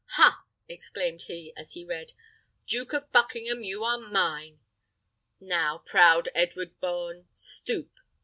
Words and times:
"Ha!" 0.13 0.45
exclaimed 0.67 1.21
he, 1.27 1.53
as 1.55 1.73
he 1.73 1.85
read, 1.85 2.13
"Duke 2.65 2.91
of 2.91 3.11
Buckingham, 3.11 3.61
you 3.61 3.83
are 3.83 3.99
mine! 3.99 4.59
Now, 5.39 5.77
proud 5.85 6.27
Edward 6.33 6.79
Bohun, 6.79 7.27
stoop! 7.31 7.91